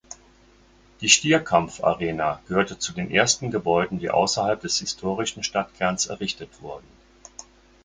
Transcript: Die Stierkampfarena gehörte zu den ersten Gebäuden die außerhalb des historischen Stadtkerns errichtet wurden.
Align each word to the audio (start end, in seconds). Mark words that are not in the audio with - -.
Die 1.01 1.09
Stierkampfarena 1.09 2.41
gehörte 2.47 2.79
zu 2.79 2.91
den 2.91 3.11
ersten 3.11 3.51
Gebäuden 3.51 3.99
die 3.99 4.09
außerhalb 4.09 4.59
des 4.59 4.79
historischen 4.79 5.43
Stadtkerns 5.43 6.07
errichtet 6.07 6.63
wurden. 6.63 6.87